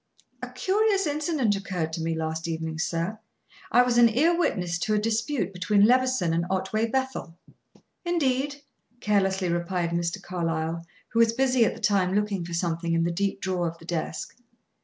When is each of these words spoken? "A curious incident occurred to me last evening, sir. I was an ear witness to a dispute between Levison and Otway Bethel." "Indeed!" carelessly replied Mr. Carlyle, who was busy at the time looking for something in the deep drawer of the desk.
"A 0.41 0.49
curious 0.49 1.05
incident 1.05 1.55
occurred 1.55 1.93
to 1.93 2.01
me 2.01 2.15
last 2.15 2.47
evening, 2.47 2.79
sir. 2.79 3.19
I 3.71 3.83
was 3.83 3.99
an 3.99 4.09
ear 4.09 4.35
witness 4.35 4.79
to 4.79 4.95
a 4.95 4.97
dispute 4.97 5.53
between 5.53 5.85
Levison 5.85 6.33
and 6.33 6.43
Otway 6.49 6.87
Bethel." 6.87 7.37
"Indeed!" 8.03 8.63
carelessly 8.99 9.49
replied 9.49 9.91
Mr. 9.91 10.19
Carlyle, 10.19 10.87
who 11.09 11.19
was 11.19 11.33
busy 11.33 11.65
at 11.65 11.75
the 11.75 11.79
time 11.81 12.15
looking 12.15 12.43
for 12.43 12.55
something 12.55 12.93
in 12.95 13.03
the 13.03 13.11
deep 13.11 13.41
drawer 13.41 13.67
of 13.67 13.77
the 13.77 13.85
desk. 13.85 14.35